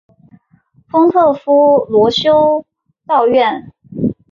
[0.89, 2.65] 丰特夫罗修
[3.05, 3.71] 道院。